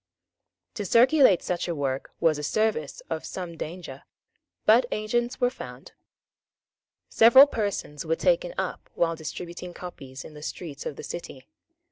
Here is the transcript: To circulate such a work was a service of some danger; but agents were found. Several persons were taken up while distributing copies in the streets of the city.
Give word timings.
To 0.73 0.83
circulate 0.83 1.43
such 1.43 1.67
a 1.67 1.75
work 1.75 2.09
was 2.19 2.39
a 2.39 2.43
service 2.43 3.03
of 3.07 3.23
some 3.23 3.55
danger; 3.55 4.01
but 4.65 4.87
agents 4.91 5.39
were 5.39 5.51
found. 5.51 5.91
Several 7.07 7.45
persons 7.45 8.03
were 8.03 8.15
taken 8.15 8.51
up 8.57 8.89
while 8.95 9.15
distributing 9.15 9.75
copies 9.75 10.25
in 10.25 10.33
the 10.33 10.41
streets 10.41 10.87
of 10.87 10.95
the 10.95 11.03
city. 11.03 11.45